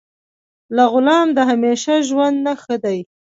له 0.75 0.83
غلام 0.93 1.27
د 1.37 1.39
همیشه 1.49 1.93
ژوند 2.07 2.37
نه 2.45 2.53
ښه 2.61 2.75
دی. 2.83 2.99